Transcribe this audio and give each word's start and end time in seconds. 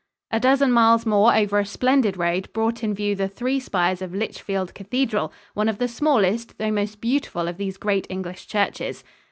A 0.31 0.39
dozen 0.39 0.71
miles 0.71 1.05
more 1.05 1.35
over 1.35 1.59
a 1.59 1.63
splendid 1.63 2.17
road 2.17 2.51
brought 2.53 2.83
in 2.83 2.91
view 2.95 3.13
the 3.15 3.27
three 3.27 3.59
spires 3.59 4.01
of 4.01 4.15
Lichfield 4.15 4.73
Cathedral, 4.73 5.31
one 5.53 5.69
of 5.69 5.77
the 5.77 5.87
smallest 5.87 6.57
though 6.57 6.71
most 6.71 6.99
beautiful 7.01 7.47
of 7.47 7.57
these 7.57 7.77
great 7.77 8.07
English 8.09 8.47
churches. 8.47 9.03